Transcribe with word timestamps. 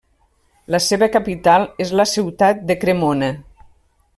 La 0.75 0.79
seva 0.85 1.09
capital 1.15 1.67
és 1.87 1.91
la 2.01 2.07
ciutat 2.13 2.65
de 2.71 2.77
Cremona. 2.85 3.31